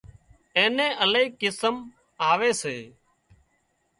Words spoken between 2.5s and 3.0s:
سي